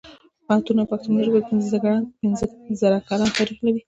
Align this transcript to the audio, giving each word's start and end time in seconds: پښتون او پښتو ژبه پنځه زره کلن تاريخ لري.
پښتون 0.47 0.77
او 0.81 0.89
پښتو 0.91 1.23
ژبه 1.25 1.39
پنځه 1.49 2.45
زره 2.81 2.97
کلن 3.07 3.29
تاريخ 3.37 3.57
لري. 3.65 3.79